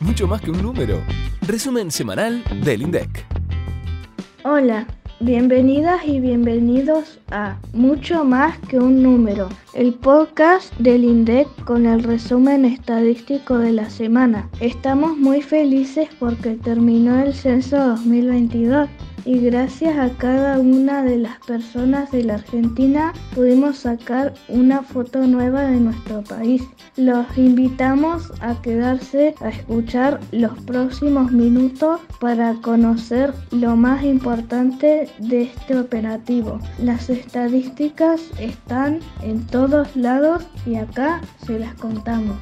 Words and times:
mucho 0.00 0.26
más 0.26 0.40
que 0.40 0.50
un 0.50 0.62
número. 0.62 1.02
Resumen 1.42 1.90
semanal 1.90 2.42
del 2.64 2.82
INDEC. 2.82 3.24
Hola, 4.44 4.86
bienvenidas 5.20 6.00
y 6.06 6.20
bienvenidos 6.20 7.20
a 7.30 7.58
Mucho 7.74 8.24
más 8.24 8.58
que 8.60 8.78
un 8.78 9.02
número, 9.02 9.50
el 9.74 9.92
podcast 9.92 10.74
del 10.78 11.04
INDEC 11.04 11.46
con 11.64 11.84
el 11.84 12.02
resumen 12.02 12.64
estadístico 12.64 13.58
de 13.58 13.72
la 13.72 13.90
semana. 13.90 14.48
Estamos 14.60 15.18
muy 15.18 15.42
felices 15.42 16.08
porque 16.18 16.52
terminó 16.56 17.22
el 17.22 17.34
censo 17.34 17.76
2022 17.76 18.88
y 19.24 19.38
gracias 19.40 19.98
a 19.98 20.10
cada 20.16 20.58
una 20.58 21.02
de 21.02 21.18
las 21.18 21.38
personas 21.40 22.10
de 22.10 22.24
la 22.24 22.34
Argentina 22.34 23.12
pudimos 23.34 23.78
sacar 23.78 24.34
una 24.48 24.82
foto 24.82 25.26
nueva 25.26 25.62
de 25.62 25.80
nuestro 25.80 26.22
país. 26.22 26.62
Los 26.96 27.26
invitamos 27.36 28.32
a 28.40 28.60
quedarse 28.62 29.34
a 29.40 29.48
escuchar 29.48 30.20
los 30.32 30.58
próximos 30.64 31.32
minutos 31.32 32.00
para 32.20 32.54
conocer 32.62 33.32
lo 33.50 33.76
más 33.76 34.04
importante 34.04 35.08
de 35.18 35.42
este 35.42 35.78
operativo. 35.78 36.58
Las 36.78 37.10
estadísticas 37.10 38.20
están 38.38 39.00
en 39.22 39.46
todos 39.46 39.94
lados 39.96 40.46
y 40.66 40.76
acá 40.76 41.20
se 41.46 41.58
las 41.58 41.74
contamos. 41.74 42.36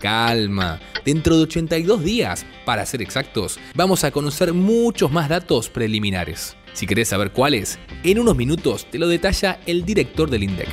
calma. 0.00 0.80
Dentro 1.04 1.36
de 1.36 1.42
82 1.42 2.04
días, 2.04 2.46
para 2.64 2.86
ser 2.86 3.02
exactos, 3.02 3.58
vamos 3.74 4.04
a 4.04 4.10
conocer 4.10 4.52
muchos 4.52 5.10
más 5.10 5.28
datos 5.28 5.68
preliminares. 5.68 6.56
Si 6.72 6.86
querés 6.86 7.08
saber 7.08 7.32
cuáles, 7.32 7.78
en 8.02 8.18
unos 8.18 8.36
minutos 8.36 8.86
te 8.90 8.98
lo 8.98 9.08
detalla 9.08 9.60
el 9.66 9.84
director 9.84 10.30
del 10.30 10.44
INDEC. 10.44 10.68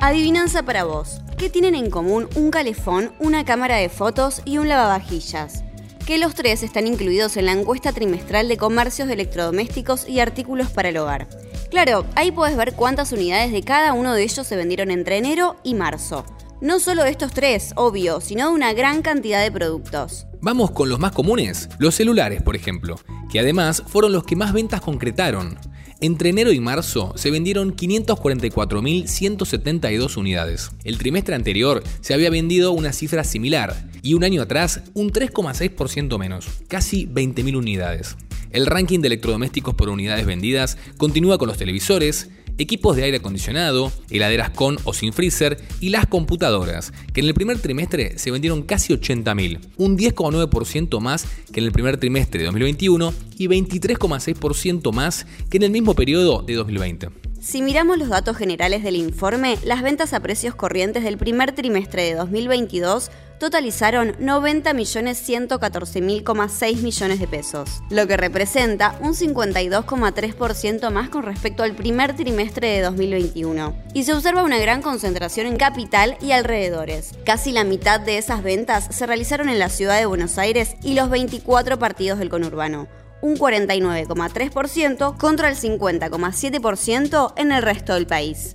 Adivinanza 0.00 0.64
para 0.64 0.84
vos. 0.84 1.20
¿Qué 1.42 1.50
tienen 1.50 1.74
en 1.74 1.90
común 1.90 2.28
un 2.36 2.52
calefón, 2.52 3.10
una 3.18 3.44
cámara 3.44 3.74
de 3.74 3.88
fotos 3.88 4.42
y 4.44 4.58
un 4.58 4.68
lavavajillas? 4.68 5.64
Que 6.06 6.16
los 6.16 6.36
tres 6.36 6.62
están 6.62 6.86
incluidos 6.86 7.36
en 7.36 7.46
la 7.46 7.52
encuesta 7.52 7.92
trimestral 7.92 8.46
de 8.46 8.56
comercios 8.56 9.08
de 9.08 9.14
electrodomésticos 9.14 10.08
y 10.08 10.20
artículos 10.20 10.70
para 10.70 10.90
el 10.90 10.98
hogar. 10.98 11.26
Claro, 11.68 12.06
ahí 12.14 12.30
puedes 12.30 12.56
ver 12.56 12.74
cuántas 12.74 13.10
unidades 13.10 13.50
de 13.50 13.64
cada 13.64 13.92
uno 13.92 14.14
de 14.14 14.22
ellos 14.22 14.46
se 14.46 14.54
vendieron 14.54 14.92
entre 14.92 15.16
enero 15.16 15.56
y 15.64 15.74
marzo. 15.74 16.24
No 16.60 16.78
solo 16.78 17.04
estos 17.04 17.32
tres, 17.32 17.72
obvio, 17.74 18.20
sino 18.20 18.46
de 18.46 18.54
una 18.54 18.72
gran 18.72 19.02
cantidad 19.02 19.42
de 19.42 19.50
productos. 19.50 20.28
Vamos 20.40 20.70
con 20.70 20.88
los 20.88 21.00
más 21.00 21.10
comunes, 21.10 21.68
los 21.80 21.96
celulares, 21.96 22.40
por 22.40 22.54
ejemplo, 22.54 23.00
que 23.32 23.40
además 23.40 23.82
fueron 23.88 24.12
los 24.12 24.22
que 24.22 24.36
más 24.36 24.52
ventas 24.52 24.80
concretaron. 24.80 25.58
Entre 26.02 26.28
enero 26.30 26.52
y 26.52 26.58
marzo 26.58 27.12
se 27.14 27.30
vendieron 27.30 27.76
544.172 27.76 30.16
unidades. 30.16 30.72
El 30.82 30.98
trimestre 30.98 31.36
anterior 31.36 31.84
se 32.00 32.12
había 32.12 32.28
vendido 32.28 32.72
una 32.72 32.92
cifra 32.92 33.22
similar 33.22 33.88
y 34.02 34.14
un 34.14 34.24
año 34.24 34.42
atrás 34.42 34.82
un 34.94 35.12
3,6% 35.12 36.18
menos, 36.18 36.48
casi 36.66 37.06
20.000 37.06 37.56
unidades. 37.56 38.16
El 38.50 38.66
ranking 38.66 38.98
de 38.98 39.06
electrodomésticos 39.06 39.76
por 39.76 39.90
unidades 39.90 40.26
vendidas 40.26 40.76
continúa 40.96 41.38
con 41.38 41.46
los 41.46 41.56
televisores, 41.56 42.30
equipos 42.62 42.96
de 42.96 43.04
aire 43.04 43.18
acondicionado, 43.18 43.92
heladeras 44.10 44.50
con 44.50 44.78
o 44.84 44.92
sin 44.92 45.12
freezer 45.12 45.58
y 45.80 45.90
las 45.90 46.06
computadoras, 46.06 46.92
que 47.12 47.20
en 47.20 47.26
el 47.26 47.34
primer 47.34 47.58
trimestre 47.58 48.18
se 48.18 48.30
vendieron 48.30 48.62
casi 48.62 48.92
80.000, 48.92 49.58
un 49.76 49.98
10,9% 49.98 51.00
más 51.00 51.26
que 51.52 51.60
en 51.60 51.66
el 51.66 51.72
primer 51.72 51.98
trimestre 51.98 52.40
de 52.40 52.46
2021 52.46 53.12
y 53.38 53.48
23,6% 53.48 54.92
más 54.92 55.26
que 55.50 55.58
en 55.58 55.64
el 55.64 55.70
mismo 55.70 55.94
periodo 55.94 56.42
de 56.42 56.54
2020. 56.54 57.31
Si 57.42 57.60
miramos 57.60 57.98
los 57.98 58.08
datos 58.08 58.36
generales 58.36 58.84
del 58.84 58.94
informe, 58.94 59.58
las 59.64 59.82
ventas 59.82 60.12
a 60.12 60.20
precios 60.20 60.54
corrientes 60.54 61.02
del 61.02 61.18
primer 61.18 61.50
trimestre 61.50 62.04
de 62.04 62.14
2022 62.14 63.10
totalizaron 63.40 64.12
90.114.6 64.18 66.82
millones 66.82 67.18
de 67.18 67.26
pesos, 67.26 67.82
lo 67.90 68.06
que 68.06 68.16
representa 68.16 68.96
un 69.00 69.14
52,3% 69.14 70.92
más 70.92 71.08
con 71.08 71.24
respecto 71.24 71.64
al 71.64 71.74
primer 71.74 72.14
trimestre 72.14 72.68
de 72.68 72.82
2021. 72.82 73.74
Y 73.92 74.04
se 74.04 74.12
observa 74.12 74.44
una 74.44 74.60
gran 74.60 74.80
concentración 74.80 75.48
en 75.48 75.56
capital 75.56 76.16
y 76.20 76.30
alrededores. 76.30 77.10
Casi 77.26 77.50
la 77.50 77.64
mitad 77.64 77.98
de 77.98 78.18
esas 78.18 78.44
ventas 78.44 78.86
se 78.90 79.04
realizaron 79.04 79.48
en 79.48 79.58
la 79.58 79.68
ciudad 79.68 79.98
de 79.98 80.06
Buenos 80.06 80.38
Aires 80.38 80.76
y 80.84 80.94
los 80.94 81.10
24 81.10 81.80
partidos 81.80 82.20
del 82.20 82.28
conurbano 82.28 82.86
un 83.22 83.38
49,3% 83.38 85.16
contra 85.16 85.48
el 85.48 85.56
50,7% 85.56 87.32
en 87.36 87.52
el 87.52 87.62
resto 87.62 87.94
del 87.94 88.06
país. 88.06 88.54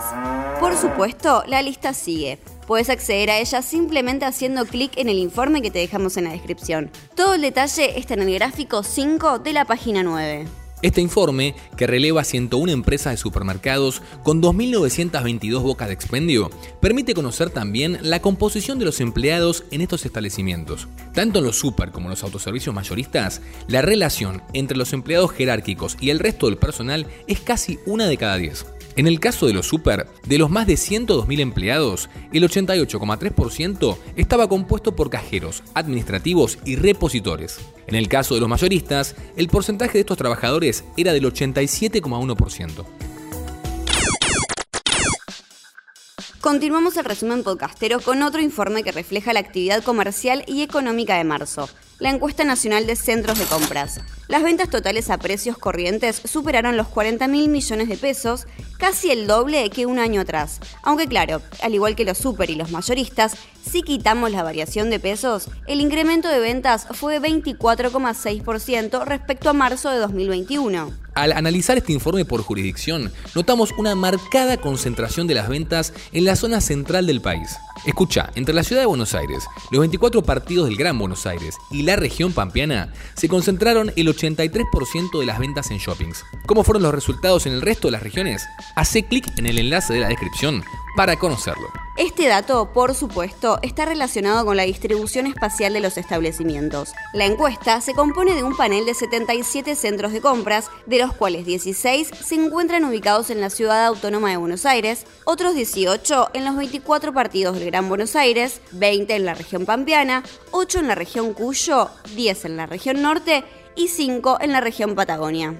Por 0.60 0.76
supuesto, 0.76 1.42
la 1.46 1.62
lista 1.62 1.94
sigue. 1.94 2.38
Puedes 2.66 2.90
acceder 2.90 3.30
a 3.30 3.38
ella 3.38 3.62
simplemente 3.62 4.26
haciendo 4.26 4.64
clic 4.66 4.92
en 4.96 5.08
el 5.08 5.18
informe 5.18 5.62
que 5.62 5.70
te 5.70 5.80
dejamos 5.80 6.16
en 6.18 6.24
la 6.24 6.32
descripción. 6.32 6.90
Todo 7.16 7.34
el 7.34 7.40
detalle 7.40 7.98
está 7.98 8.14
en 8.14 8.22
el 8.22 8.34
gráfico 8.34 8.82
5 8.82 9.40
de 9.40 9.52
la 9.54 9.64
página 9.64 10.02
9. 10.02 10.59
Este 10.82 11.02
informe, 11.02 11.54
que 11.76 11.86
releva 11.86 12.24
101 12.24 12.72
empresas 12.72 13.12
de 13.12 13.16
supermercados 13.18 14.00
con 14.22 14.40
2.922 14.40 15.62
bocas 15.62 15.88
de 15.88 15.94
expendio, 15.94 16.50
permite 16.80 17.12
conocer 17.12 17.50
también 17.50 17.98
la 18.00 18.22
composición 18.22 18.78
de 18.78 18.86
los 18.86 19.00
empleados 19.00 19.64
en 19.70 19.82
estos 19.82 20.06
establecimientos. 20.06 20.88
Tanto 21.12 21.40
en 21.40 21.44
los 21.44 21.58
super 21.58 21.90
como 21.90 22.06
en 22.06 22.10
los 22.10 22.24
autoservicios 22.24 22.74
mayoristas, 22.74 23.42
la 23.68 23.82
relación 23.82 24.42
entre 24.54 24.78
los 24.78 24.94
empleados 24.94 25.32
jerárquicos 25.32 25.98
y 26.00 26.10
el 26.10 26.18
resto 26.18 26.46
del 26.46 26.56
personal 26.56 27.06
es 27.26 27.40
casi 27.40 27.78
una 27.84 28.06
de 28.06 28.16
cada 28.16 28.36
diez. 28.36 28.64
En 28.96 29.06
el 29.06 29.20
caso 29.20 29.46
de 29.46 29.52
los 29.52 29.66
super, 29.66 30.08
de 30.26 30.38
los 30.38 30.50
más 30.50 30.66
de 30.66 30.74
102.000 30.74 31.40
empleados, 31.40 32.10
el 32.32 32.42
88,3% 32.42 33.96
estaba 34.16 34.48
compuesto 34.48 34.96
por 34.96 35.10
cajeros, 35.10 35.62
administrativos 35.74 36.58
y 36.64 36.76
repositores. 36.76 37.58
En 37.86 37.94
el 37.94 38.08
caso 38.08 38.34
de 38.34 38.40
los 38.40 38.48
mayoristas, 38.48 39.14
el 39.36 39.48
porcentaje 39.48 39.94
de 39.94 40.00
estos 40.00 40.18
trabajadores 40.18 40.84
era 40.96 41.12
del 41.12 41.24
87,1%. 41.24 42.84
Continuamos 46.40 46.96
el 46.96 47.04
resumen 47.04 47.42
podcastero 47.44 48.00
con 48.00 48.22
otro 48.22 48.40
informe 48.40 48.82
que 48.82 48.92
refleja 48.92 49.32
la 49.32 49.40
actividad 49.40 49.84
comercial 49.84 50.42
y 50.46 50.62
económica 50.62 51.16
de 51.16 51.24
marzo. 51.24 51.68
La 52.00 52.10
encuesta 52.10 52.44
nacional 52.44 52.86
de 52.86 52.96
centros 52.96 53.38
de 53.38 53.44
compras. 53.44 54.00
Las 54.26 54.42
ventas 54.42 54.70
totales 54.70 55.10
a 55.10 55.18
precios 55.18 55.58
corrientes 55.58 56.20
superaron 56.24 56.76
los 56.76 56.88
40 56.88 57.28
mil 57.28 57.48
millones 57.48 57.88
de 57.88 57.96
pesos, 57.96 58.46
casi 58.78 59.10
el 59.10 59.26
doble 59.26 59.68
que 59.70 59.86
un 59.86 59.98
año 59.98 60.22
atrás. 60.22 60.60
Aunque 60.82 61.06
claro, 61.06 61.42
al 61.62 61.74
igual 61.74 61.96
que 61.96 62.04
los 62.04 62.18
super 62.18 62.48
y 62.50 62.54
los 62.54 62.70
mayoristas, 62.70 63.36
si 63.62 63.82
quitamos 63.82 64.30
la 64.30 64.42
variación 64.42 64.88
de 64.90 64.98
pesos, 64.98 65.48
el 65.66 65.80
incremento 65.80 66.28
de 66.28 66.40
ventas 66.40 66.86
fue 66.92 67.20
de 67.20 67.28
24,6% 67.28 69.04
respecto 69.04 69.50
a 69.50 69.52
marzo 69.52 69.90
de 69.90 69.98
2021. 69.98 71.09
Al 71.20 71.32
analizar 71.32 71.76
este 71.76 71.92
informe 71.92 72.24
por 72.24 72.40
jurisdicción, 72.40 73.12
notamos 73.34 73.74
una 73.76 73.94
marcada 73.94 74.56
concentración 74.56 75.26
de 75.26 75.34
las 75.34 75.50
ventas 75.50 75.92
en 76.12 76.24
la 76.24 76.34
zona 76.34 76.62
central 76.62 77.06
del 77.06 77.20
país. 77.20 77.58
Escucha, 77.84 78.30
entre 78.36 78.54
la 78.54 78.64
ciudad 78.64 78.80
de 78.80 78.86
Buenos 78.86 79.14
Aires, 79.14 79.44
los 79.70 79.80
24 79.80 80.22
partidos 80.22 80.66
del 80.66 80.78
Gran 80.78 80.98
Buenos 80.98 81.26
Aires 81.26 81.56
y 81.70 81.82
la 81.82 81.96
región 81.96 82.32
pampeana, 82.32 82.94
se 83.16 83.28
concentraron 83.28 83.92
el 83.96 84.08
83% 84.08 85.20
de 85.20 85.26
las 85.26 85.38
ventas 85.38 85.70
en 85.70 85.76
shoppings. 85.76 86.24
¿Cómo 86.46 86.64
fueron 86.64 86.84
los 86.84 86.94
resultados 86.94 87.44
en 87.44 87.52
el 87.52 87.60
resto 87.60 87.88
de 87.88 87.92
las 87.92 88.02
regiones? 88.02 88.42
Hace 88.74 89.02
clic 89.02 89.26
en 89.36 89.44
el 89.44 89.58
enlace 89.58 89.92
de 89.92 90.00
la 90.00 90.08
descripción 90.08 90.64
para 90.96 91.16
conocerlo. 91.16 91.68
Este 91.96 92.28
dato, 92.28 92.72
por 92.72 92.94
supuesto, 92.94 93.58
está 93.62 93.84
relacionado 93.84 94.44
con 94.46 94.56
la 94.56 94.62
distribución 94.62 95.26
espacial 95.26 95.72
de 95.72 95.80
los 95.80 95.98
establecimientos. 95.98 96.92
La 97.12 97.26
encuesta 97.26 97.80
se 97.80 97.94
compone 97.94 98.34
de 98.34 98.42
un 98.42 98.56
panel 98.56 98.86
de 98.86 98.94
77 98.94 99.74
centros 99.74 100.12
de 100.12 100.20
compras, 100.20 100.70
de 100.86 100.98
los 100.98 101.12
cuales 101.12 101.44
16 101.44 102.10
se 102.24 102.34
encuentran 102.34 102.84
ubicados 102.84 103.30
en 103.30 103.40
la 103.40 103.50
ciudad 103.50 103.84
autónoma 103.84 104.30
de 104.30 104.38
Buenos 104.38 104.64
Aires, 104.64 105.04
otros 105.24 105.54
18 105.54 106.30
en 106.32 106.44
los 106.44 106.56
24 106.56 107.12
partidos 107.12 107.56
del 107.56 107.66
Gran 107.66 107.88
Buenos 107.88 108.16
Aires, 108.16 108.62
20 108.72 109.14
en 109.14 109.24
la 109.26 109.34
región 109.34 109.66
pampeana, 109.66 110.22
8 110.52 110.78
en 110.78 110.88
la 110.88 110.94
región 110.94 111.34
Cuyo, 111.34 111.90
10 112.14 112.44
en 112.46 112.56
la 112.56 112.66
región 112.66 113.02
norte 113.02 113.44
y 113.76 113.88
5 113.88 114.38
en 114.40 114.52
la 114.52 114.60
región 114.60 114.94
Patagonia. 114.94 115.54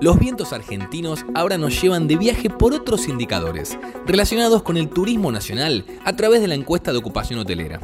Los 0.00 0.20
vientos 0.20 0.52
argentinos 0.52 1.26
ahora 1.34 1.58
nos 1.58 1.82
llevan 1.82 2.06
de 2.06 2.16
viaje 2.16 2.50
por 2.50 2.72
otros 2.72 3.08
indicadores, 3.08 3.76
relacionados 4.06 4.62
con 4.62 4.76
el 4.76 4.88
turismo 4.88 5.32
nacional 5.32 5.84
a 6.04 6.14
través 6.14 6.40
de 6.40 6.46
la 6.46 6.54
encuesta 6.54 6.92
de 6.92 6.98
ocupación 6.98 7.40
hotelera. 7.40 7.80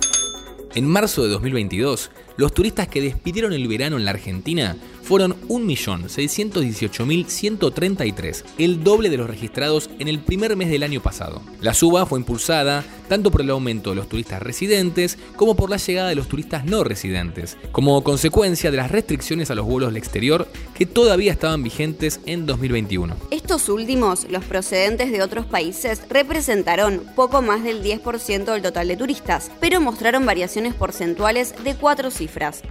En 0.76 0.86
marzo 0.86 1.24
de 1.24 1.30
2022, 1.30 2.12
los 2.36 2.52
turistas 2.52 2.88
que 2.88 3.00
despidieron 3.00 3.52
el 3.52 3.68
verano 3.68 3.96
en 3.96 4.04
la 4.04 4.10
Argentina 4.10 4.76
fueron 5.02 5.36
1.618.133, 5.48 8.44
el 8.58 8.82
doble 8.82 9.08
de 9.10 9.18
los 9.18 9.28
registrados 9.28 9.88
en 9.98 10.08
el 10.08 10.18
primer 10.18 10.56
mes 10.56 10.70
del 10.70 10.82
año 10.82 11.02
pasado. 11.02 11.42
La 11.60 11.74
suba 11.74 12.06
fue 12.06 12.18
impulsada 12.18 12.82
tanto 13.08 13.30
por 13.30 13.42
el 13.42 13.50
aumento 13.50 13.90
de 13.90 13.96
los 13.96 14.08
turistas 14.08 14.42
residentes 14.42 15.18
como 15.36 15.54
por 15.54 15.68
la 15.68 15.76
llegada 15.76 16.08
de 16.08 16.14
los 16.14 16.26
turistas 16.26 16.64
no 16.64 16.84
residentes, 16.84 17.58
como 17.70 18.02
consecuencia 18.02 18.70
de 18.70 18.78
las 18.78 18.90
restricciones 18.90 19.50
a 19.50 19.54
los 19.54 19.66
vuelos 19.66 19.90
al 19.90 19.98
exterior 19.98 20.48
que 20.74 20.86
todavía 20.86 21.32
estaban 21.32 21.62
vigentes 21.62 22.20
en 22.24 22.46
2021. 22.46 23.14
Estos 23.30 23.68
últimos, 23.68 24.26
los 24.30 24.42
procedentes 24.44 25.12
de 25.12 25.22
otros 25.22 25.44
países, 25.44 26.00
representaron 26.08 27.02
poco 27.14 27.42
más 27.42 27.62
del 27.62 27.84
10% 27.84 28.44
del 28.44 28.62
total 28.62 28.88
de 28.88 28.96
turistas, 28.96 29.50
pero 29.60 29.82
mostraron 29.82 30.24
variaciones 30.24 30.72
porcentuales 30.72 31.54
de 31.62 31.74
cuatro 31.74 32.10
cifras. 32.10 32.23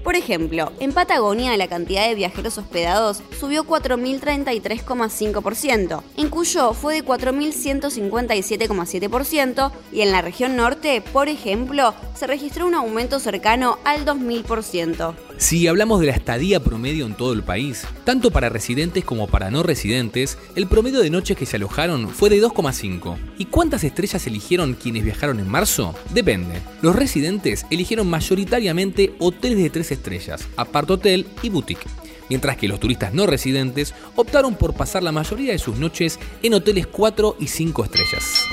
Por 0.03 0.15
ejemplo, 0.15 0.71
en 0.79 0.93
Patagonia 0.93 1.57
la 1.57 1.67
cantidad 1.67 2.07
de 2.07 2.15
viajeros 2.15 2.57
hospedados 2.57 3.21
subió 3.39 3.65
4.033,5%, 3.65 6.01
en 6.17 6.29
Cuyo 6.29 6.73
fue 6.73 6.95
de 6.95 7.05
4.157,7% 7.05 9.71
y 9.91 10.01
en 10.01 10.11
la 10.11 10.21
región 10.21 10.55
norte, 10.55 11.01
por 11.01 11.29
ejemplo, 11.29 11.95
se 12.15 12.27
registró 12.27 12.67
un 12.67 12.75
aumento 12.75 13.19
cercano 13.19 13.79
al 13.83 14.05
2000%. 14.05 15.32
Si 15.43 15.67
hablamos 15.67 15.99
de 15.99 16.07
la 16.07 16.13
estadía 16.13 16.61
promedio 16.61 17.05
en 17.05 17.15
todo 17.15 17.33
el 17.33 17.43
país, 17.43 17.85
tanto 18.05 18.31
para 18.31 18.47
residentes 18.47 19.03
como 19.03 19.27
para 19.27 19.51
no 19.51 19.61
residentes, 19.61 20.37
el 20.55 20.67
promedio 20.67 21.01
de 21.01 21.09
noches 21.09 21.35
que 21.35 21.45
se 21.45 21.57
alojaron 21.57 22.07
fue 22.07 22.29
de 22.29 22.41
2,5. 22.41 23.17
¿Y 23.37 23.47
cuántas 23.47 23.83
estrellas 23.83 24.25
eligieron 24.25 24.73
quienes 24.73 25.03
viajaron 25.03 25.41
en 25.41 25.49
marzo? 25.49 25.95
Depende. 26.13 26.61
Los 26.81 26.95
residentes 26.95 27.65
eligieron 27.69 28.09
mayoritariamente 28.09 29.15
hoteles 29.19 29.57
de 29.57 29.69
3 29.69 29.91
estrellas, 29.91 30.47
apart 30.55 30.89
hotel 30.89 31.27
y 31.41 31.49
boutique 31.49 31.87
mientras 32.29 32.55
que 32.55 32.69
los 32.69 32.79
turistas 32.79 33.13
no 33.13 33.27
residentes 33.27 33.93
optaron 34.15 34.55
por 34.55 34.73
pasar 34.73 35.03
la 35.03 35.11
mayoría 35.11 35.51
de 35.51 35.59
sus 35.59 35.77
noches 35.77 36.19
en 36.41 36.53
hoteles 36.53 36.87
4 36.87 37.35
y 37.37 37.47
5 37.47 37.83
estrellas. 37.83 38.47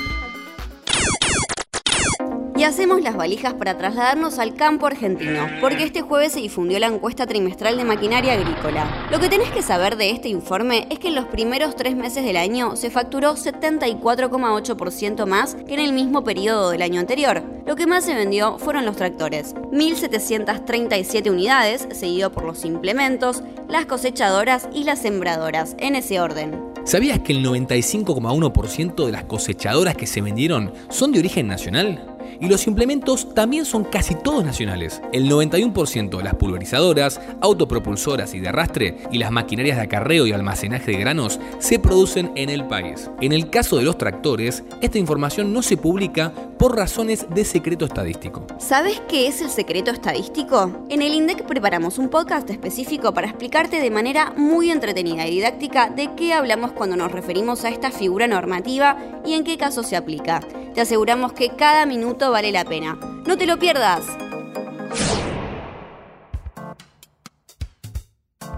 Y 2.60 2.64
hacemos 2.64 3.00
las 3.00 3.16
valijas 3.16 3.54
para 3.54 3.78
trasladarnos 3.78 4.38
al 4.38 4.54
campo 4.54 4.84
argentino, 4.86 5.46
porque 5.62 5.82
este 5.82 6.02
jueves 6.02 6.32
se 6.32 6.40
difundió 6.40 6.78
la 6.78 6.88
encuesta 6.88 7.26
trimestral 7.26 7.78
de 7.78 7.84
maquinaria 7.84 8.34
agrícola. 8.34 9.08
Lo 9.10 9.18
que 9.18 9.30
tenés 9.30 9.48
que 9.50 9.62
saber 9.62 9.96
de 9.96 10.10
este 10.10 10.28
informe 10.28 10.86
es 10.90 10.98
que 10.98 11.08
en 11.08 11.14
los 11.14 11.24
primeros 11.24 11.74
tres 11.74 11.96
meses 11.96 12.22
del 12.22 12.36
año 12.36 12.76
se 12.76 12.90
facturó 12.90 13.34
74,8% 13.36 15.24
más 15.24 15.54
que 15.54 15.72
en 15.72 15.80
el 15.80 15.94
mismo 15.94 16.22
periodo 16.22 16.68
del 16.68 16.82
año 16.82 17.00
anterior. 17.00 17.42
Lo 17.64 17.76
que 17.76 17.86
más 17.86 18.04
se 18.04 18.14
vendió 18.14 18.58
fueron 18.58 18.84
los 18.84 18.96
tractores, 18.96 19.54
1.737 19.54 21.30
unidades, 21.30 21.88
seguido 21.92 22.30
por 22.30 22.44
los 22.44 22.66
implementos, 22.66 23.42
las 23.68 23.86
cosechadoras 23.86 24.68
y 24.70 24.84
las 24.84 25.00
sembradoras, 25.00 25.76
en 25.78 25.96
ese 25.96 26.20
orden. 26.20 26.62
¿Sabías 26.84 27.20
que 27.20 27.32
el 27.32 27.42
95,1% 27.42 29.06
de 29.06 29.12
las 29.12 29.24
cosechadoras 29.24 29.96
que 29.96 30.06
se 30.06 30.20
vendieron 30.20 30.74
son 30.90 31.12
de 31.12 31.20
origen 31.20 31.46
nacional? 31.46 32.09
Y 32.40 32.48
los 32.48 32.66
implementos 32.66 33.34
también 33.34 33.64
son 33.64 33.84
casi 33.84 34.14
todos 34.14 34.44
nacionales. 34.44 35.00
El 35.12 35.28
91% 35.30 36.16
de 36.16 36.22
las 36.22 36.34
pulverizadoras, 36.34 37.20
autopropulsoras 37.40 38.34
y 38.34 38.40
de 38.40 38.48
arrastre 38.48 38.98
y 39.10 39.18
las 39.18 39.30
maquinarias 39.30 39.76
de 39.76 39.84
acarreo 39.84 40.26
y 40.26 40.32
almacenaje 40.32 40.92
de 40.92 40.98
granos 40.98 41.40
se 41.58 41.78
producen 41.78 42.32
en 42.36 42.50
el 42.50 42.66
país. 42.66 43.10
En 43.20 43.32
el 43.32 43.50
caso 43.50 43.76
de 43.76 43.82
los 43.82 43.98
tractores, 43.98 44.64
esta 44.80 44.98
información 44.98 45.52
no 45.52 45.62
se 45.62 45.76
publica 45.76 46.32
por 46.60 46.76
razones 46.76 47.26
de 47.30 47.46
secreto 47.46 47.86
estadístico. 47.86 48.46
¿Sabes 48.58 49.00
qué 49.08 49.26
es 49.26 49.40
el 49.40 49.48
secreto 49.48 49.90
estadístico? 49.90 50.84
En 50.90 51.00
el 51.00 51.14
INDEC 51.14 51.46
preparamos 51.46 51.96
un 51.96 52.10
podcast 52.10 52.50
específico 52.50 53.14
para 53.14 53.28
explicarte 53.28 53.80
de 53.80 53.90
manera 53.90 54.34
muy 54.36 54.70
entretenida 54.70 55.26
y 55.26 55.30
didáctica 55.30 55.88
de 55.88 56.14
qué 56.16 56.34
hablamos 56.34 56.72
cuando 56.72 56.96
nos 56.96 57.12
referimos 57.12 57.64
a 57.64 57.70
esta 57.70 57.90
figura 57.90 58.26
normativa 58.26 59.22
y 59.24 59.32
en 59.32 59.44
qué 59.44 59.56
caso 59.56 59.82
se 59.82 59.96
aplica. 59.96 60.40
Te 60.74 60.82
aseguramos 60.82 61.32
que 61.32 61.56
cada 61.56 61.86
minuto 61.86 62.30
vale 62.30 62.52
la 62.52 62.66
pena. 62.66 63.00
No 63.26 63.38
te 63.38 63.46
lo 63.46 63.58
pierdas. 63.58 64.04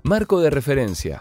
Marco 0.03 0.41
de 0.41 0.51
referencia. 0.51 1.21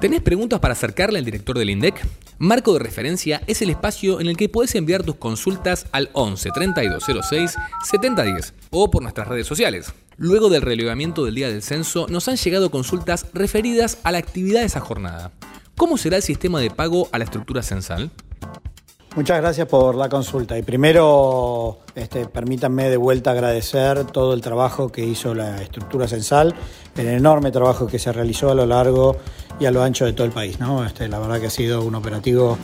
¿Tenés 0.00 0.22
preguntas 0.22 0.60
para 0.60 0.74
acercarle 0.74 1.18
al 1.18 1.24
director 1.24 1.58
del 1.58 1.70
INDEC? 1.70 2.00
Marco 2.42 2.72
de 2.72 2.78
referencia 2.78 3.42
es 3.46 3.60
el 3.60 3.68
espacio 3.68 4.18
en 4.18 4.26
el 4.26 4.34
que 4.34 4.48
puedes 4.48 4.74
enviar 4.74 5.02
tus 5.02 5.16
consultas 5.16 5.84
al 5.92 6.08
11 6.14 6.48
3206 6.54 7.54
7010 7.84 8.54
o 8.70 8.90
por 8.90 9.02
nuestras 9.02 9.28
redes 9.28 9.46
sociales. 9.46 9.92
Luego 10.16 10.48
del 10.48 10.62
relevamiento 10.62 11.26
del 11.26 11.34
día 11.34 11.50
del 11.50 11.60
censo, 11.60 12.06
nos 12.08 12.28
han 12.28 12.36
llegado 12.36 12.70
consultas 12.70 13.26
referidas 13.34 13.98
a 14.04 14.12
la 14.12 14.16
actividad 14.16 14.60
de 14.60 14.66
esa 14.68 14.80
jornada. 14.80 15.32
¿Cómo 15.76 15.98
será 15.98 16.16
el 16.16 16.22
sistema 16.22 16.60
de 16.60 16.70
pago 16.70 17.10
a 17.12 17.18
la 17.18 17.24
estructura 17.24 17.62
censal? 17.62 18.10
Muchas 19.16 19.38
gracias 19.42 19.68
por 19.68 19.94
la 19.96 20.08
consulta. 20.08 20.56
Y 20.56 20.62
primero, 20.62 21.80
este, 21.94 22.24
permítanme 22.24 22.88
de 22.88 22.96
vuelta 22.96 23.32
agradecer 23.32 24.04
todo 24.04 24.32
el 24.32 24.40
trabajo 24.40 24.90
que 24.90 25.04
hizo 25.04 25.34
la 25.34 25.60
estructura 25.60 26.08
censal, 26.08 26.54
el 26.96 27.08
enorme 27.08 27.50
trabajo 27.50 27.86
que 27.86 27.98
se 27.98 28.10
realizó 28.12 28.50
a 28.50 28.54
lo 28.54 28.64
largo 28.64 29.18
y 29.60 29.66
a 29.66 29.70
lo 29.70 29.82
ancho 29.82 30.06
de 30.06 30.14
todo 30.14 30.26
el 30.26 30.32
país. 30.32 30.58
¿no? 30.58 30.84
Este, 30.84 31.06
la 31.06 31.18
verdad 31.18 31.38
que 31.38 31.46
ha 31.46 31.50
sido 31.50 31.82
un 31.82 31.94
operativo 31.94 32.58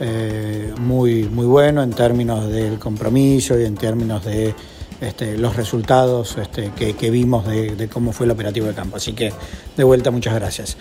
eh, 0.00 0.72
muy, 0.80 1.24
muy 1.24 1.46
bueno 1.46 1.82
en 1.82 1.90
términos 1.90 2.50
del 2.50 2.78
compromiso 2.78 3.58
y 3.58 3.64
en 3.64 3.74
términos 3.74 4.24
de 4.24 4.54
este, 5.00 5.36
los 5.38 5.54
resultados 5.54 6.36
este, 6.38 6.72
que, 6.72 7.10
vimos 7.10 7.46
de, 7.46 7.88
cómo 7.92 8.12
fue 8.12 8.26
el 8.26 8.32
operativo 8.32 8.66
de 8.66 8.74
campo. 8.74 8.96
Así 8.96 9.12
que, 9.12 9.32
de 9.76 9.84
vuelta, 9.84 10.10
muchas 10.10 10.34
gracias. 10.34 10.76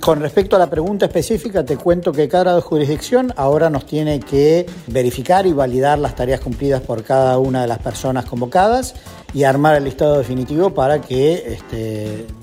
Con 0.00 0.20
respecto 0.20 0.54
a 0.54 0.58
la 0.58 0.70
pregunta 0.70 1.06
específica, 1.06 1.64
te 1.64 1.76
cuento 1.76 2.12
que 2.12 2.28
cada 2.28 2.60
jurisdicción 2.60 3.32
ahora 3.36 3.70
nos 3.70 3.86
tiene 3.86 4.20
que 4.20 4.66
verificar 4.86 5.46
y 5.46 5.52
validar 5.52 5.98
las 5.98 6.14
tareas 6.14 6.40
cumplidas 6.40 6.80
por 6.80 7.02
cada 7.02 7.38
una 7.38 7.62
de 7.62 7.66
las 7.66 7.78
personas 7.78 8.24
convocadas 8.26 8.94
y 9.34 9.42
armar 9.42 9.74
el 9.76 9.84
listado 9.84 10.18
definitivo 10.18 10.72
para 10.72 11.00
que 11.00 11.58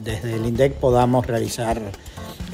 desde 0.04 0.36
el 0.36 0.46
INDEC 0.46 0.74
podamos 0.74 1.26
realizar 1.26 1.82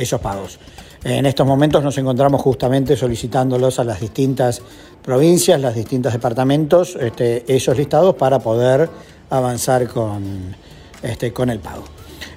esos 0.01 0.21
pagos. 0.21 0.59
En 1.03 1.25
estos 1.25 1.47
momentos 1.47 1.83
nos 1.83 1.97
encontramos 1.97 2.41
justamente 2.41 2.97
solicitándolos 2.97 3.79
a 3.79 3.83
las 3.83 4.01
distintas 4.01 4.61
provincias, 5.01 5.61
los 5.61 5.73
distintos 5.73 6.13
departamentos, 6.13 6.97
este, 6.99 7.45
esos 7.47 7.77
listados 7.77 8.15
para 8.15 8.39
poder 8.39 8.89
avanzar 9.29 9.87
con, 9.87 10.55
este, 11.01 11.31
con 11.31 11.49
el 11.49 11.59
pago. 11.59 11.83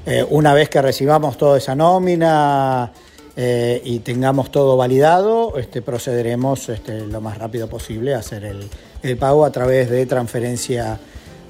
Eh, 0.07 0.25
una 0.31 0.55
vez 0.55 0.69
que 0.69 0.81
recibamos 0.81 1.37
toda 1.37 1.59
esa 1.59 1.75
nómina 1.75 2.93
eh, 3.37 3.81
y 3.85 4.01
tengamos 4.01 4.51
todo 4.51 4.77
validado, 4.77 5.57
este, 5.57 5.83
procederemos 5.83 6.69
este, 6.69 7.07
lo 7.07 7.21
más 7.21 7.39
rápido 7.39 7.69
posible 7.69 8.15
a 8.15 8.19
hacer 8.19 8.45
el, 8.45 8.69
el 9.03 9.17
pago 9.17 9.45
a 9.45 9.51
través 9.51 9.91
de 9.91 10.07
transferencia 10.07 10.99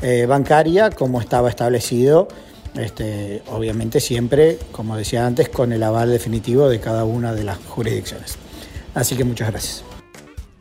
eh, 0.00 0.26
bancaria 0.26 0.90
como 0.90 1.20
estaba 1.20 1.48
establecido, 1.48 2.28
este, 2.74 3.42
obviamente 3.50 4.00
siempre, 4.00 4.58
como 4.72 4.96
decía 4.96 5.26
antes, 5.26 5.48
con 5.48 5.72
el 5.72 5.82
aval 5.82 6.10
definitivo 6.10 6.68
de 6.68 6.80
cada 6.80 7.04
una 7.04 7.34
de 7.34 7.44
las 7.44 7.58
jurisdicciones. 7.58 8.36
Así 8.94 9.16
que 9.16 9.24
muchas 9.24 9.50
gracias. 9.50 9.84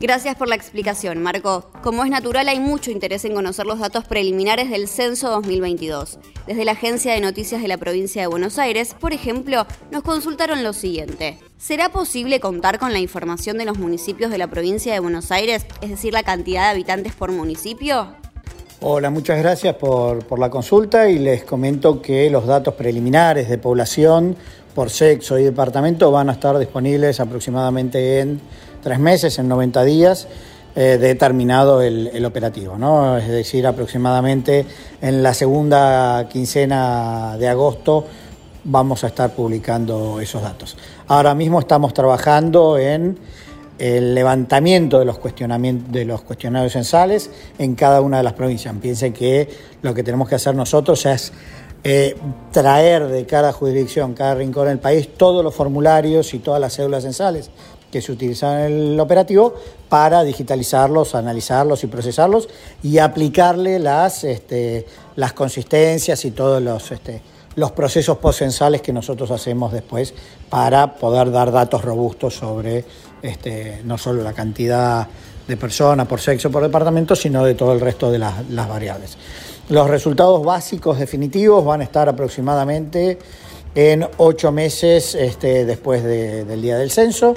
Gracias 0.02 0.34
por 0.34 0.48
la 0.48 0.56
explicación, 0.56 1.22
Marco. 1.22 1.70
Como 1.80 2.02
es 2.02 2.10
natural, 2.10 2.48
hay 2.48 2.58
mucho 2.58 2.90
interés 2.90 3.24
en 3.24 3.34
conocer 3.34 3.66
los 3.66 3.78
datos 3.78 4.04
preliminares 4.04 4.68
del 4.68 4.88
Censo 4.88 5.30
2022. 5.30 6.18
Desde 6.44 6.64
la 6.64 6.72
Agencia 6.72 7.12
de 7.14 7.20
Noticias 7.20 7.62
de 7.62 7.68
la 7.68 7.76
Provincia 7.76 8.20
de 8.20 8.26
Buenos 8.26 8.58
Aires, 8.58 8.96
por 8.98 9.12
ejemplo, 9.12 9.64
nos 9.92 10.02
consultaron 10.02 10.64
lo 10.64 10.72
siguiente. 10.72 11.38
¿Será 11.56 11.90
posible 11.90 12.40
contar 12.40 12.80
con 12.80 12.92
la 12.92 12.98
información 12.98 13.58
de 13.58 13.64
los 13.64 13.78
municipios 13.78 14.32
de 14.32 14.38
la 14.38 14.48
provincia 14.48 14.92
de 14.92 14.98
Buenos 14.98 15.30
Aires, 15.30 15.66
es 15.82 15.90
decir, 15.90 16.12
la 16.12 16.24
cantidad 16.24 16.64
de 16.64 16.70
habitantes 16.70 17.14
por 17.14 17.30
municipio? 17.30 18.16
Hola, 18.84 19.10
muchas 19.10 19.38
gracias 19.38 19.76
por, 19.76 20.26
por 20.26 20.40
la 20.40 20.50
consulta 20.50 21.08
y 21.08 21.20
les 21.20 21.44
comento 21.44 22.02
que 22.02 22.28
los 22.30 22.48
datos 22.48 22.74
preliminares 22.74 23.48
de 23.48 23.56
población 23.56 24.34
por 24.74 24.90
sexo 24.90 25.38
y 25.38 25.44
departamento 25.44 26.10
van 26.10 26.28
a 26.28 26.32
estar 26.32 26.58
disponibles 26.58 27.20
aproximadamente 27.20 28.18
en 28.18 28.40
tres 28.82 28.98
meses, 28.98 29.38
en 29.38 29.46
90 29.46 29.84
días, 29.84 30.26
eh, 30.74 30.98
determinado 31.00 31.80
el, 31.80 32.24
operativo, 32.24 32.76
¿no? 32.76 33.18
Es 33.18 33.28
decir, 33.28 33.68
aproximadamente 33.68 34.66
en 35.00 35.22
la 35.22 35.32
segunda 35.32 36.28
quincena 36.28 37.36
de 37.38 37.46
agosto 37.46 38.04
vamos 38.64 39.04
a 39.04 39.06
estar 39.06 39.30
publicando 39.30 40.20
esos 40.20 40.42
datos. 40.42 40.76
Ahora 41.06 41.36
mismo 41.36 41.60
estamos 41.60 41.94
trabajando 41.94 42.78
en 42.78 43.16
el 43.82 44.14
levantamiento 44.14 45.00
de 45.00 45.04
los, 45.04 45.18
cuestionamientos, 45.18 45.90
de 45.90 46.04
los 46.04 46.22
cuestionarios 46.22 46.72
censales 46.72 47.30
en 47.58 47.74
cada 47.74 48.00
una 48.00 48.18
de 48.18 48.22
las 48.22 48.34
provincias. 48.34 48.72
Piensen 48.80 49.12
que 49.12 49.48
lo 49.82 49.92
que 49.92 50.04
tenemos 50.04 50.28
que 50.28 50.36
hacer 50.36 50.54
nosotros 50.54 51.04
es 51.04 51.32
eh, 51.82 52.14
traer 52.52 53.08
de 53.08 53.26
cada 53.26 53.52
jurisdicción, 53.52 54.14
cada 54.14 54.36
rincón 54.36 54.68
del 54.68 54.78
país, 54.78 55.08
todos 55.16 55.42
los 55.42 55.52
formularios 55.52 56.32
y 56.32 56.38
todas 56.38 56.60
las 56.60 56.76
cédulas 56.76 57.02
censales 57.02 57.50
que 57.90 58.00
se 58.00 58.12
utilizan 58.12 58.60
en 58.60 58.92
el 58.92 59.00
operativo 59.00 59.56
para 59.88 60.22
digitalizarlos, 60.22 61.16
analizarlos 61.16 61.82
y 61.82 61.88
procesarlos 61.88 62.48
y 62.84 62.98
aplicarle 62.98 63.80
las, 63.80 64.22
este, 64.22 64.86
las 65.16 65.32
consistencias 65.32 66.24
y 66.24 66.30
todos 66.30 66.62
los, 66.62 66.92
este, 66.92 67.20
los 67.56 67.72
procesos 67.72 68.18
posensales 68.18 68.80
que 68.82 68.92
nosotros 68.92 69.30
hacemos 69.30 69.72
después 69.72 70.14
para 70.48 70.94
poder 70.94 71.30
dar 71.30 71.52
datos 71.52 71.82
robustos 71.82 72.34
sobre 72.34 72.84
este, 73.22 73.82
no 73.84 73.98
solo 73.98 74.22
la 74.22 74.32
cantidad 74.32 75.06
de 75.46 75.56
personas 75.56 76.06
por 76.06 76.20
sexo, 76.20 76.50
por 76.50 76.62
departamento, 76.62 77.14
sino 77.16 77.44
de 77.44 77.54
todo 77.54 77.72
el 77.72 77.80
resto 77.80 78.10
de 78.10 78.18
las, 78.18 78.68
variables. 78.68 79.16
Los 79.68 79.88
resultados 79.88 80.44
básicos 80.44 80.98
definitivos 80.98 81.64
van 81.64 81.80
a 81.80 81.84
estar 81.84 82.08
aproximadamente 82.08 83.18
en 83.74 84.06
ocho 84.18 84.52
meses 84.52 85.14
este, 85.14 85.64
después 85.64 86.04
del 86.04 86.60
día 86.60 86.76
del 86.78 86.90
censo 86.90 87.34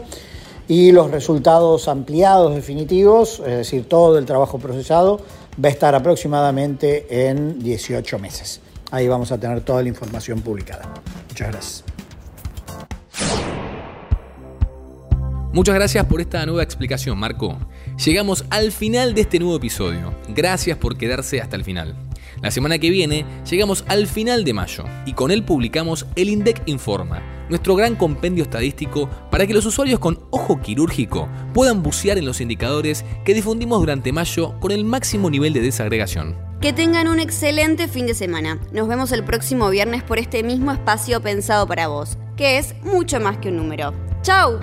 y 0.68 0.92
los 0.92 1.12
resultados 1.12 1.88
ampliados 1.88 2.56
definitivos, 2.56 3.40
es 3.46 3.58
decir, 3.58 3.88
todo 3.88 4.18
el 4.18 4.26
trabajo 4.26 4.58
procesado, 4.58 5.20
va 5.64 5.70
a 5.70 5.72
estar 5.72 5.94
aproximadamente 5.96 7.28
en 7.30 7.60
18 7.60 8.20
meses. 8.20 8.62
Ahí 8.92 9.08
vamos 9.08 9.32
a 9.32 9.40
tener 9.40 9.62
toda 9.62 9.82
la 9.82 9.90
información 9.90 10.42
publicada. 10.42 10.94
Muchas 11.30 11.52
gracias. 11.52 11.84
Muchas 15.56 15.76
gracias 15.76 16.06
por 16.06 16.20
esta 16.20 16.46
nueva 16.46 16.64
explicación, 16.64 17.18
Marco. 17.18 17.58
Llegamos 18.04 18.44
al 18.50 18.74
final 18.74 19.14
de 19.14 19.22
este 19.22 19.40
nuevo 19.40 19.56
episodio. 19.56 20.14
Gracias 20.28 20.78
por 20.78 20.98
quedarse 20.98 21.40
hasta 21.40 21.56
el 21.56 21.64
final. 21.64 21.96
La 22.42 22.52
semana 22.52 22.78
que 22.78 22.90
viene 22.90 23.26
llegamos 23.50 23.86
al 23.88 24.08
final 24.08 24.44
de 24.44 24.54
mayo 24.54 24.84
y 25.06 25.14
con 25.14 25.32
él 25.32 25.46
publicamos 25.46 26.06
el 26.18 26.30
INDEC 26.30 26.64
Informa, 26.66 27.24
nuestro 27.50 27.76
gran 27.76 27.96
compendio 27.96 28.44
estadístico 28.44 29.10
para 29.32 29.48
que 29.48 29.54
los 29.54 29.66
usuarios 29.66 30.00
con 30.00 30.20
ojo 30.32 30.62
quirúrgico 30.62 31.30
puedan 31.54 31.82
bucear 31.82 32.18
en 32.18 32.26
los 32.26 32.42
indicadores 32.42 33.06
que 33.24 33.34
difundimos 33.34 33.80
durante 33.80 34.12
mayo 34.12 34.60
con 34.60 34.72
el 34.72 34.84
máximo 34.84 35.30
nivel 35.30 35.54
de 35.54 35.62
desagregación. 35.62 36.36
Que 36.66 36.74
tengan 36.74 37.08
un 37.08 37.20
excelente 37.20 37.88
fin 37.88 38.08
de 38.08 38.16
semana. 38.16 38.60
Nos 38.72 38.88
vemos 38.88 39.12
el 39.12 39.24
próximo 39.24 39.70
viernes 39.70 40.02
por 40.02 40.18
este 40.18 40.42
mismo 40.42 40.72
espacio 40.72 41.22
pensado 41.22 41.68
para 41.68 41.90
vos, 41.90 42.18
que 42.38 42.58
es 42.58 42.74
mucho 42.82 43.20
más 43.20 43.38
que 43.38 43.50
un 43.50 43.58
número. 43.58 43.94
¡Chao! 44.24 44.60